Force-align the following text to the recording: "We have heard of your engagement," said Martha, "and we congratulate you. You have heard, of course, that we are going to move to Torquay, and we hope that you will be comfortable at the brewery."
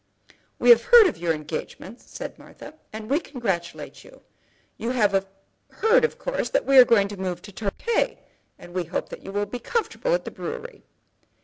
"We 0.57 0.71
have 0.71 0.81
heard 0.85 1.05
of 1.05 1.19
your 1.19 1.31
engagement," 1.31 2.01
said 2.01 2.39
Martha, 2.39 2.73
"and 2.91 3.07
we 3.07 3.19
congratulate 3.19 4.03
you. 4.03 4.23
You 4.75 4.89
have 4.89 5.27
heard, 5.69 6.03
of 6.03 6.17
course, 6.17 6.49
that 6.49 6.65
we 6.65 6.79
are 6.79 6.85
going 6.85 7.07
to 7.09 7.17
move 7.17 7.43
to 7.43 7.51
Torquay, 7.51 8.17
and 8.57 8.73
we 8.73 8.85
hope 8.85 9.09
that 9.09 9.21
you 9.21 9.31
will 9.31 9.45
be 9.45 9.59
comfortable 9.59 10.15
at 10.15 10.25
the 10.25 10.31
brewery." 10.31 10.81